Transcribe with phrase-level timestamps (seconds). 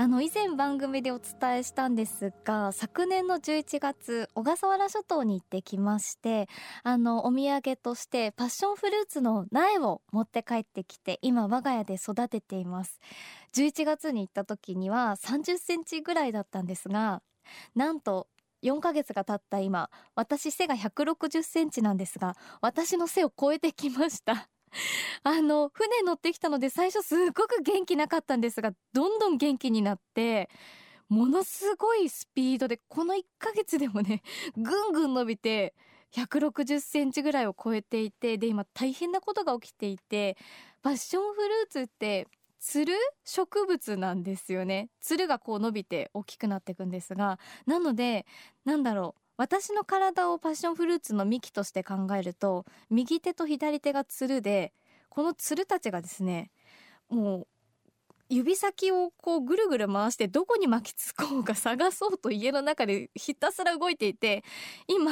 [0.00, 6.48] あの以前番組でお伝えしたんですが昨年の11月小笠原諸島に行ってきまして
[6.84, 13.00] あのお土産としてパッションフルーツの苗を持って帰ってきて今我が家で育てています。
[13.56, 17.20] 11月に行った時には30センチぐらいだったんですが
[17.74, 18.28] なんと
[18.62, 24.48] 4ヶ月が経った今私背が160センチなんですが私の背を超えてきました。
[25.22, 30.48] あの船乗ってきたので最初すっごく元気なかったんですがどんどん元気になって
[31.08, 34.22] ものすごいスピードでこの1ヶ月でもね
[34.56, 35.74] ぐんぐん伸びて
[36.12, 40.36] 160センチぐらいを超えていてで今大変なことが起きていて
[40.82, 42.94] パッションフルーツってつる
[43.24, 44.90] 植物なんですよね。
[45.00, 48.26] つるがこう伸びて大きくなっていくんですがなので
[48.64, 54.74] なんだろう私の体をパッションフルーツの幹として考えると右手と左手がつるで
[55.08, 56.50] このつるたちがですね
[57.08, 57.46] もう
[58.28, 64.44] 指先をこうぐるぐる回してどこに巻きつこうか探そうと家の中でひたすら動いていて
[64.86, 65.10] 今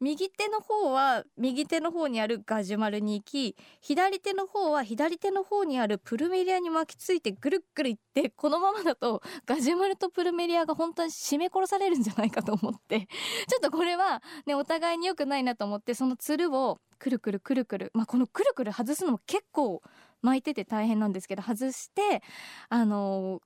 [0.00, 13.08] 右手の方は右手の方にあるガジュマルに行き左手の方は左手の方にあるプルメリアに巻きついてぐるっぐるいってこのままだとガジュマルとプルメリアが本当に締め殺されるんじゃないかと思って。
[13.48, 19.82] ちょっとこれはねお互いに良くないなと思ってそのつるをくるくるくるくるまあこのくるくる外すのも結構
[20.22, 22.22] 巻いてて大変なんですけど外して
[22.68, 23.40] あの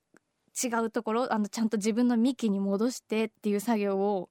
[0.63, 4.31] 違うところあのちゃんと自分の幹に戻してっていう作業を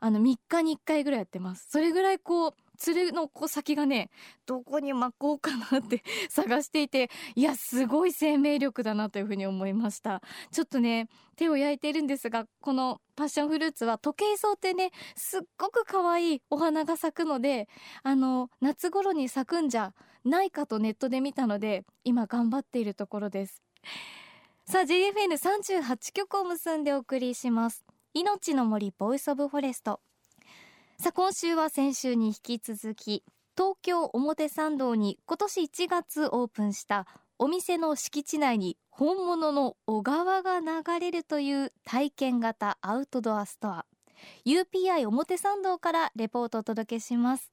[0.00, 1.66] あの3日に1回ぐらいやってます。
[1.70, 4.10] それぐらいこうつるのこ先がね
[4.46, 10.22] どこに巻こうかなって 探していていやすごい生命力だなというふうに思いました。
[10.50, 17.68] ちょっとね手を焼いているんですがこのパッションフルーツは時計草ってねすっごく可愛いお花が咲くので
[18.02, 19.94] あの夏頃に咲くんじゃ
[20.24, 23.62] ないかとネットで見たので今頑張っているところです。
[24.64, 27.84] さあ JFN38 曲を結んでお送りします。
[28.14, 30.00] いのちの森 Voice of Forest。
[31.02, 33.24] さあ今週は先週に引き続き
[33.56, 37.08] 東京表参道に今年1月オープンした
[37.40, 43.84] お店の敷地内に本物の小川が流れるという体験型アウトドアストア。
[44.46, 47.50] UPI 表参道からレポートをお届けします。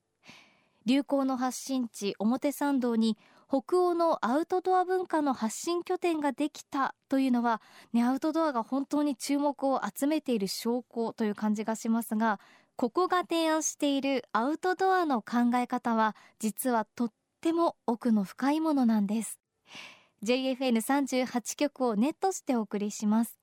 [0.86, 3.18] 流行の発信地表参道に
[3.48, 12.40] 北欧のアウトドア文化の発信拠点ができたというのは、ね、アウトドアが本当に注目を集めている証拠という感じがしますが
[12.80, 19.38] ここが提案しているアウトドアの考え方は実はとっても奥の深いものなんです。
[20.24, 23.38] JFN38 曲をネットしてお送りします。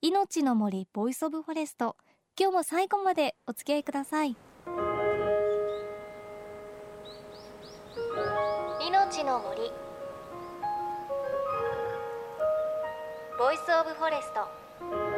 [0.00, 1.96] いのちの森 Voice of Forest。
[2.40, 4.34] 今日も最後までお付き合いください。
[8.86, 9.70] 命の森。
[13.38, 15.17] Voice of Forest。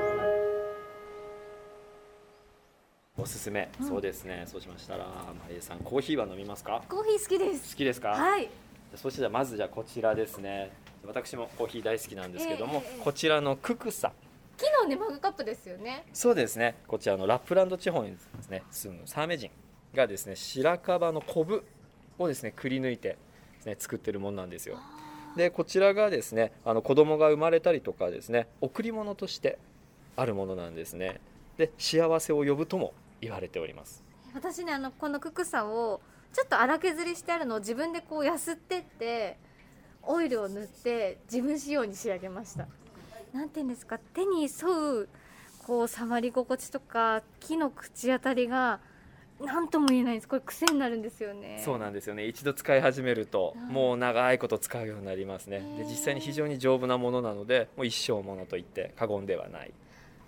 [3.21, 4.45] おすすめ、うん、そうですね。
[4.47, 6.83] そうしましたらマリエさんコーヒーは飲みますか？
[6.89, 7.73] コーヒー好きです。
[7.73, 8.11] 好きですか？
[8.11, 8.49] はい。
[8.97, 10.71] そしてまずじゃあこちらですね。
[11.07, 14.13] 私もコーヒー大好きなんですけども、えー、こちらのククサ。
[14.57, 16.05] 木のねマグカップですよね。
[16.13, 16.77] そうですね。
[16.87, 19.51] こちらのラップランド地方にですね住むサーメ人
[19.95, 21.65] がですね白樺のコブ
[22.19, 23.17] をですねくり抜いてで
[23.63, 24.79] すね作ってるものなんですよ。
[25.37, 29.59] でこちらがですねあの子供が生まれたりとかですね贈り物として
[30.17, 31.21] あるものなんですね。
[31.57, 34.03] で幸せを呼ぶとも言われております。
[34.35, 36.01] 私ねあのこのククサを
[36.33, 39.37] ちょっと荒削りしてあるのを自分でこうやすってって
[40.03, 42.67] オイルを塗って自分仕様に仕上げました。
[43.33, 45.09] なんて言うんですか手に沿う
[45.67, 48.81] こう触り心地とか木の口当たりが
[49.41, 50.29] 何とも言えないです。
[50.29, 51.63] これ癖になるんですよね。
[51.65, 52.27] そうなんですよね。
[52.27, 55.61] 一度使い始めると、もう長いこと使うようになりますね。
[55.79, 59.73] で実際に非常に丈夫なものなのでもう一生ものと言って過言ではない。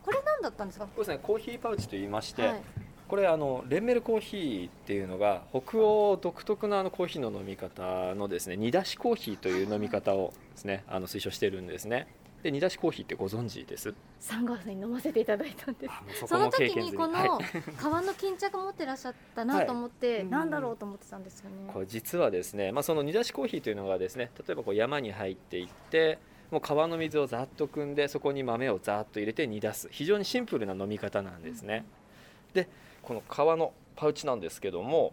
[0.03, 0.87] これ何だったんですか？
[0.87, 2.63] そうですねコーヒーパウチと言いまして、はい、
[3.09, 12.07] これあのレンメルコーヒーっていうのが北欧独特なあのコーヒーの飲み方のですね煮出しコーヒーという飲み方をですねあの推奨してるんですね。
[12.43, 13.95] で煮出しコーヒーってご存知です？
[14.19, 16.27] サンガーさんに飲ませていただいたんです。
[16.27, 17.43] その時にこの皮
[17.83, 21.71] の巾着持ってらっしゃったなと思って、はい、なんだろうと思ってたんですよね。
[21.73, 26.19] これ実はですね、まあ、その煮出しコーヒーというのがですね例えばこう山に入っていって
[26.51, 29.89] もう川の水をざっと汲んでそこに豆をざっと入れて煮出す。
[29.93, 31.85] 非常にシンプルな飲み方なんですね。
[32.55, 32.69] で
[33.03, 35.13] この革のパウチなんですけども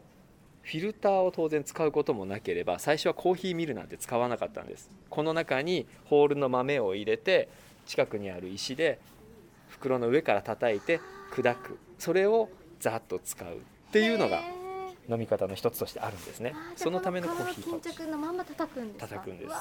[0.62, 4.90] フィルターを当然使うこともなければ最初はコーヒーミルなんて使わなかったんです。
[5.10, 7.50] この中にホールの豆を入れて
[7.88, 9.00] 近くにある石で
[9.68, 11.00] 袋の上から叩いて
[11.32, 11.80] 砕く。
[11.98, 12.50] それを
[12.80, 13.48] ざっと使う。
[13.56, 14.42] っていうのが
[15.10, 16.54] 飲み方の一つとしてあるんですね。
[16.76, 19.52] そのためのコーヒー巾着のまんま叩くんですか叩くんです。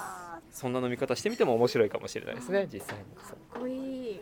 [0.51, 3.05] そんな飲み方してみても面白いかもしれないですね実際に。
[3.17, 4.21] かっこいい。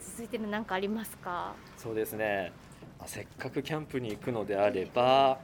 [0.00, 1.54] 続いての何かありますか？
[1.76, 2.52] そうですね、
[2.98, 5.38] まあせっかくキャンプに行くのであれば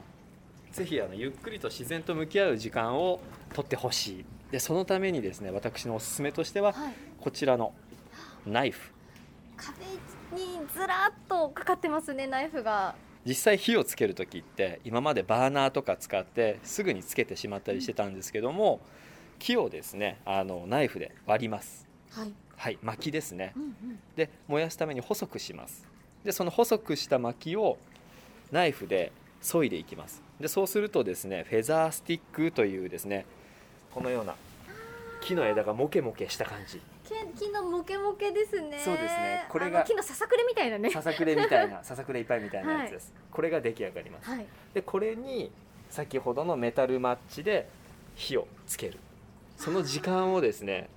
[0.73, 3.21] ぜひあのゆっくりと自然と向き合う時間を
[3.53, 4.25] 取ってほしい。
[4.51, 6.95] でそのためにですね私のおすすめとしてははい。
[7.21, 7.73] こちらの
[8.45, 8.93] ナイフ。
[9.57, 9.85] 壁
[10.37, 12.95] にずらっとかかってますねナイフが。
[13.25, 18.81] 実際火をつける時って今までバーナーとか使ってすぐにつけてしまったりしてたんですけども
[19.39, 21.87] 木をですねあのナイフで割ります。
[22.11, 22.33] はい。
[22.57, 23.53] はい薪ですね。
[23.57, 23.99] うんうん。
[24.17, 25.87] で燃やすために細くします
[26.25, 27.77] でその細くした薪を
[28.51, 30.23] ナイフで削いでいきます。
[30.41, 33.27] でそうするとですねフェザースティックというですね
[33.93, 34.35] このような
[35.21, 36.81] 木の枝がモケモケした感じ。
[37.05, 38.79] 木木のモケモケですね。
[38.83, 39.47] そうですね。
[39.49, 40.91] これが木のささくれみたいなね。
[40.91, 44.31] ささくれみたいな ささくれいっぱいみたいなやつです、これが出来上がります。
[44.31, 44.47] はい。
[44.73, 45.51] でこれに
[45.91, 47.69] 先ほどのメタルマッチで
[48.15, 48.99] 火をつける。
[49.57, 50.89] その時間をですね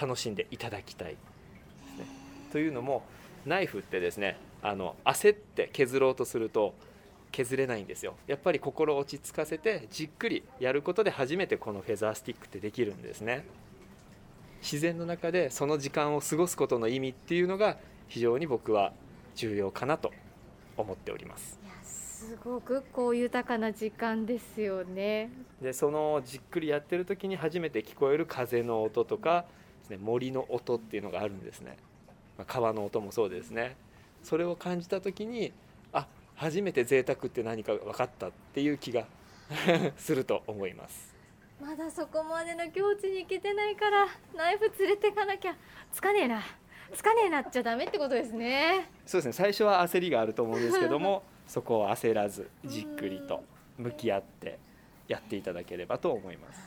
[0.00, 1.18] 楽しんでいただきたいね。
[2.52, 3.04] というのも
[3.44, 6.74] ナイフってですねあの焦って削ろうとすると
[7.30, 8.14] 削れないんですよ。
[8.26, 13.44] やっぱり心を落ち着かせてじっくりやることで初めてこのフェザースティックってできるんですね。
[14.62, 17.78] 自然の中でその時間を過ごすことの意味っていうのが
[18.08, 18.92] 非常に僕は
[19.36, 20.10] 重要かなと
[20.76, 21.58] 思っております。
[22.18, 25.30] すごくこう豊かな時間ですよね。
[25.62, 29.44] でそのじっくりやってる時に初めて聞こえる風の音とか
[29.82, 31.76] です、ね、森の音っていうのがあるんですね、
[32.36, 33.76] まあ、川の音もそうですね
[34.22, 35.52] それを感じた時に
[35.92, 39.06] あ初めて贅沢って何か分かったっていう気が
[39.96, 41.14] すると思います。
[41.60, 44.06] まだそこまでの境地に行けてないから
[44.36, 45.56] ナイフ連れてかなきゃ
[45.92, 46.42] つかねえな。
[46.94, 48.88] つかねえなっちゃダメってことですね。
[49.04, 49.32] そうですね。
[49.32, 53.42] 最初は焦りがあると思うんですけども そこを焦らずじっくりと
[53.76, 54.58] 向き合って
[55.08, 56.58] やっていただければと思います。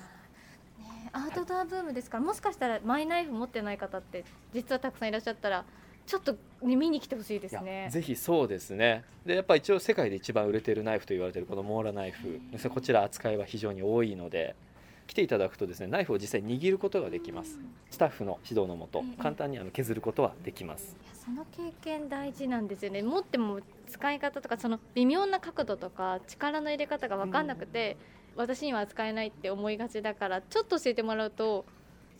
[0.80, 5.65] ねアウトドアブームですからもしかしたらマイナイフ持ってない方って実はたくさんいらっしゃったら
[6.06, 7.89] ちょっと見に来てほしいですね。
[7.92, 9.03] ぜひそうですね。
[9.25, 12.39] でやっぱ一応世界で一番売れてるナイフと言われてるこのモーラナイフ。
[12.69, 14.56] こちら扱いは非常に多いので
[15.07, 17.59] 来ていただくとですねナイフを実際に握ることができます。
[17.89, 20.95] スタッフの指導のもとええ簡単にあの削ることはできます。
[21.13, 23.01] その経験大事なんですよね。
[23.03, 27.98] 持っても使い方とかその微妙な角度とか力の入れ方が分かんなくて、
[28.36, 31.65] 私には扱えないって思いがちだからちょっと教えてもらうと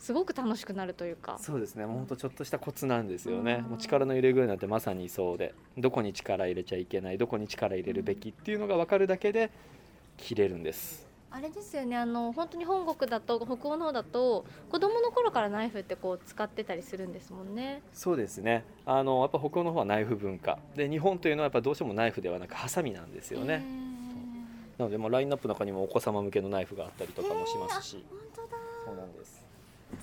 [0.02, 1.38] すごく楽しくなるというか。
[1.40, 1.86] そうですね。
[1.86, 3.62] もうほんとちょっとしたコツなんですよね。
[3.64, 3.70] うん。
[3.70, 5.54] もう力の入れ具合なんてまさにそうで。
[5.78, 9.52] どこに力入れちゃいけないどこに力入れるべきっていうのが分かるだけで
[10.16, 11.06] 切れるんです。
[11.30, 11.96] あれですよね。
[11.96, 17.80] あの本当に本国だと北欧の方だと子供の頃からナイフってこう使ってたりするんですもんね。
[17.92, 18.64] そうですね。
[18.84, 20.58] あのやっぱ北欧の方はナイフ文化。
[20.74, 23.64] で日本というのはやっぱどうしてもナイフではなくハサミなんですよね、
[24.78, 28.48] なのでもうラインナップの中にもお子様向けのナイフがあったりとかもしますし、本当だ。
[28.84, 29.40] そうなんです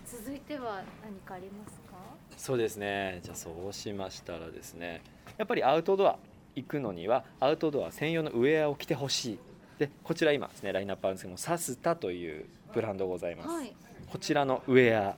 [0.06, 1.98] 続いては何かありますか？
[2.38, 3.20] そうですね。
[3.24, 5.02] じゃあそうしましたらですね。
[5.38, 6.18] やっぱりアウトドア
[6.56, 9.40] 行くのにはアウトドア専用のウェアを着てほしい。
[9.78, 13.74] でこちら今ですねラインナップあるんですけどもサスタというブランドございます、はい。
[14.12, 15.16] こちらのウェア。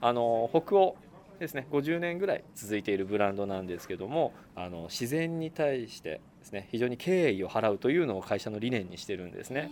[0.00, 0.96] あの北欧
[1.38, 1.66] ですね。
[1.70, 9.70] 50年ぐらい続いているブランドなんですけどもあの自然に対してですね非常に敬意を払うというのを会社の理念にしてるんですね。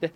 [0.00, 0.10] やっ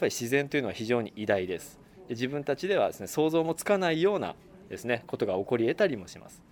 [0.00, 1.78] ぱり自然というのは非常に偉大です。
[1.78, 4.34] で自分たちではですね想像もつかないような
[4.68, 6.42] ですねことが起こり得たりもします。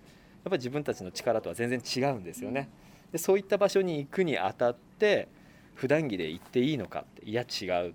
[0.43, 2.69] やっぱり自分たちの力とは全然違うんですよね。
[3.11, 5.27] でそういった場所に行くにあたって
[5.73, 7.93] 普段着で行っていいのかっていや違う。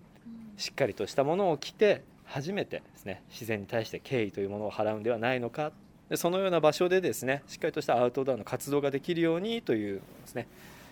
[0.57, 5.73] しっかりとしたものを着て初めてですね自然に対して敬意というものを払うんではないのか。
[6.09, 10.49] でそのような場所でですねしっかりとしたアウトドアの活動ができるようにというですね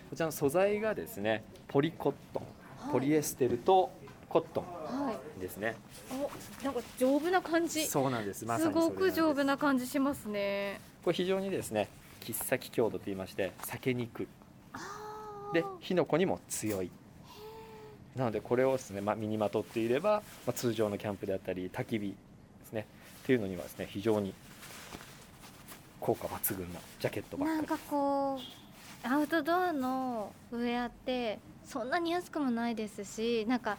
[0.09, 3.91] こちらの素材がですねポリコットンポリエステルと
[4.29, 5.08] コットはい。
[5.08, 5.08] ン
[5.39, 5.75] ですね。
[6.11, 7.85] おなんか丈夫な感じ。
[7.85, 8.45] すそうなんです。
[8.45, 10.79] まさにそれごく丈夫な感じしますね。
[11.03, 11.87] これ非常にですね
[12.19, 14.27] 切っ先強度と言いまして裂けにくい
[15.53, 16.91] で火の粉にも強い。
[18.15, 22.15] なのでこれをですね、まあ、身にまとっていれば、まあ、通常のキャンプであったり焚き火で
[22.65, 22.85] すね。
[23.23, 24.33] っていうのにはですね非常に
[25.99, 27.57] 効果抜群なジャケットばっかり。
[27.59, 28.39] なんかこ
[29.05, 33.77] うアウトドアのウェアってそんなに安くもないですしなんか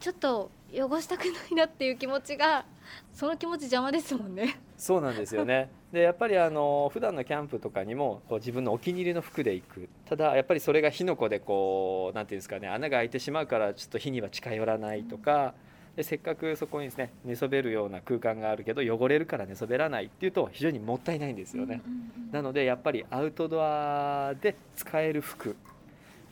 [0.00, 2.64] ちょっと汚したくないなっていう気持ちが
[3.12, 4.58] その気持ち邪魔ですもんね。
[4.78, 5.68] そうなんですよね。
[5.92, 9.88] でやっぱりあの普段のキャンプとかにもこう自分のお気に入りの服で行く。
[10.06, 15.52] ただやっぱりそれが火の粉でこうなんていうんですかね穴が開いてしまうからちょっと火には近寄らないとか
[15.96, 21.82] でせっかくそこにですね寝そべるような空間があるけど汚れるから寝そべらないっていうと非常にもったいないんですよね、
[22.30, 25.56] なのでやっぱりアウトドアで使える服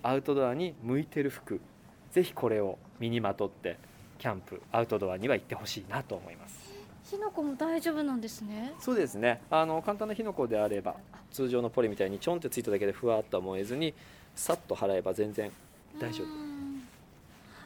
[0.03, 1.61] アウトドアに向いてる服
[2.13, 3.77] ぜひこれを身にまとって
[4.19, 6.69] キャンプアウトドアには行ってほしいなと思います。
[7.05, 8.75] 火の粉も大丈夫なんですね。
[8.81, 9.41] そうですね。
[9.51, 10.97] あの簡単な火の粉であれば
[11.31, 13.95] 通常のポリみたいにちょんってついただけでふわっとは燃えずに
[14.35, 15.51] さっと払えば全然
[15.99, 16.27] 大丈夫。
[16.27, 16.83] うん。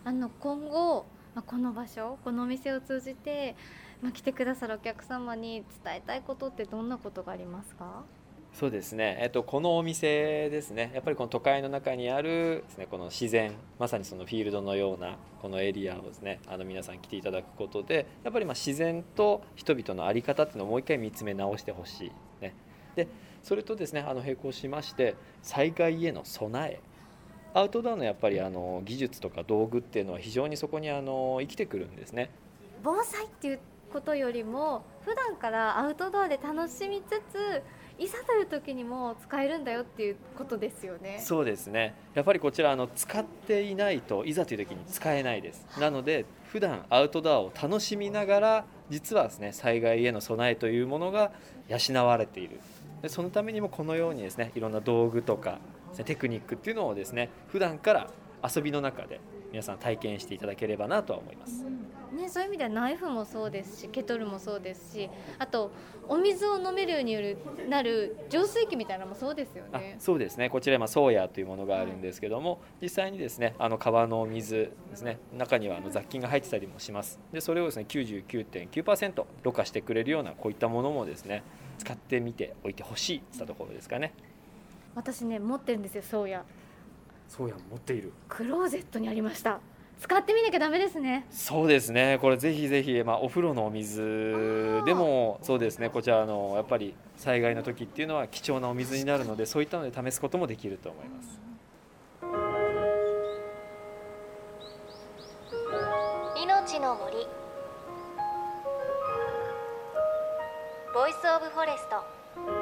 [0.04, 3.56] あの今後、まあ、この場所このお店を通じて、
[4.02, 8.02] まあ、来てくださるお客様に伝えたいことってどんなことがありますか？
[8.52, 10.90] そうですね、えっと、このお店ですね。
[10.94, 22.54] やっぱりこの都会の中にあるです、ね、この自然まさにそのフィールドのようなこのエリアをですねあの皆さん来ていただくことでやっぱりまあ自然と人々の在り方っていうのをもう一回見つめ直してほしい、ね、
[22.94, 23.08] で
[23.42, 26.80] それとですねあの並行しまして災害への備え。
[27.54, 32.30] アウトドアのやっぱりあの技術とか道具っていうのは非常にそこにあの生きてくるんですね。
[32.82, 33.60] 防災っていう
[33.92, 37.62] ことよりも普段からアウトドアで楽しみつつ
[38.02, 41.20] いざという時にも使えるんだよっていうことですよね。
[41.22, 41.94] そうですね。
[42.14, 45.66] やっぱりこちらあの使っていないといざという時に使えないです。
[45.78, 51.32] なので普段アウトドアを楽しみながら実はですね災害への備えというものが
[51.68, 52.58] 養われている。
[53.02, 55.60] でそのためにもこのようにですねいろんな道具とか
[56.04, 58.10] テクニックっていうのをですね普段から
[58.42, 59.20] 遊びの中で
[59.52, 61.64] 皆さん体験していただければなとは思います。
[62.12, 65.70] ね、そういう意味ではナイフもそうですしケトルもそうですしあと
[66.08, 67.38] お水を飲めるようによる
[67.68, 69.96] なる浄水器みたいなのもそうですよあね。
[69.98, 70.50] そうですね。
[70.50, 77.18] こちら今ソーヤーというものがあるんですけども、実際にですねあの川の水ですね中にはあの雑菌が入ってたりもします。
[77.32, 81.42] でそれをですね99.9%ろ過してくれるようなこういったものもですね
[81.78, 84.12] 使ってみておいてほしいったところですかね。
[84.94, 86.44] 私ね持ってるんですよそうや
[87.28, 88.12] ソーヤー持っている。
[88.28, 89.60] クローゼットにありました
[90.02, 91.24] 使ってみなきゃダメですね。
[91.30, 92.18] そうですね。
[92.20, 95.90] これぜひぜひ、まあ、お風呂のお水でもそうですね。
[95.90, 101.40] こちらあのやっぱり災害の時っていうのは貴重なお水になるのでそういったので試すこともできると思います。
[106.42, 107.16] 命の森。
[110.92, 112.61] Voice of Forest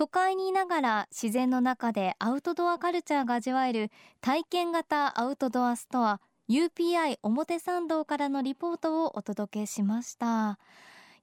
[0.00, 3.90] 都会にいながら自然の中でアウトドアカルチャーが味わえる
[4.22, 10.58] 体験型アウトドアストア UPI 表参道からのリポートをお届けしました。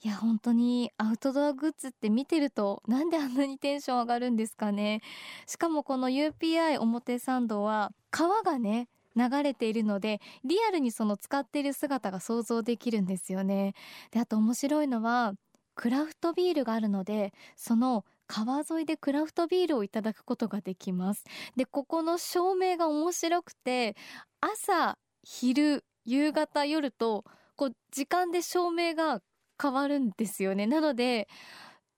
[0.04, 5.02] いや本当にアウトドアグッズって見てるとなんであんなにテンション上がるんですかね。
[5.48, 13.74] しかもこの UPI 表参道は川がね流れているのでリアルにその使っている姿が想像できるんですよね。
[14.12, 15.34] であと面白いのは
[15.74, 21.24] クラフトビールがあるのでその川沿いでクラフトビールをいただくことができます。
[21.56, 23.96] でここの照明が面白くて
[24.42, 29.22] 朝昼夕方夜とこう時間で照明が
[29.62, 30.68] 変わるんですよね。
[30.68, 31.28] なので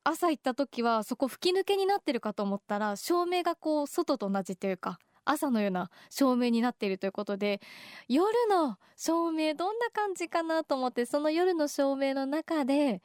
[0.03, 7.61] 朝行った時はそこ吹き抜けになってるかと思ったら照明がこう外と同じというか朝のような照明になっているということで
[8.07, 13.01] 夜の照明どんな感じかなと思ってその夜の照明の中で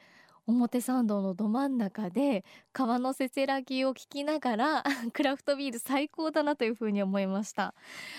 [0.47, 4.83] 表参道のど真ん中で川のせせらぎを聞きながら
[5.13, 7.73] クラフトビール最高だなというふうに思いました。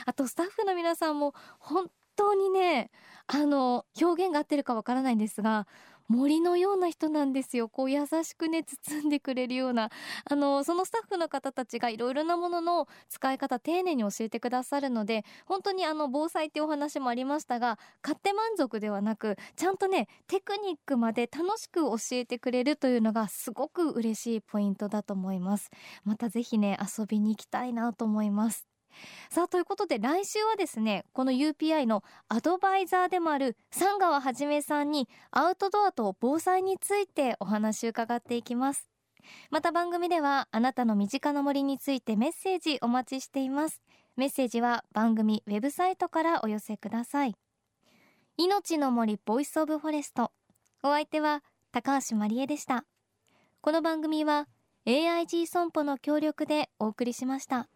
[0.07, 2.91] あとスタッフの皆さんも本当にね
[3.27, 5.67] あの表現が合ってるかわからないんですが
[6.09, 7.69] 森のような人なんですよ。
[7.69, 9.91] こう優しくね包んでくれるような。
[10.29, 25.71] あのそのスタッフの方たちがいろいろなものの使い方丁寧に教えてくださるので本当にあの防災ってお話もありましたが買って満足ではなくちゃんとねテクニックまで楽しく教えてくれるというのがすごく嬉しいポイントだと思います。
[26.05, 28.76] またぜひね遊びに行きたいなと思います。
[29.31, 38.91] さあということで来週はですねこの UPI のアドバイザーでもある三川はじめさんにアウトドアと防災についてお話を伺っていきます。
[39.51, 43.83] また番組ではあなたの身近な森についてメッセージお待ちしています。
[44.17, 47.35] メッセージは番組ウェブサイトからお寄せください。
[48.39, 50.33] 命の森 Voice of Forest。
[50.83, 52.85] お相手は高橋真理恵でした。
[53.61, 54.47] この番組は
[54.87, 57.69] AIG 損保の協力でお送りしました。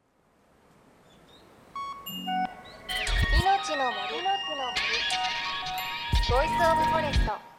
[3.81, 4.85] 命の森の森
[6.29, 7.50] ボイスオブフォレスト。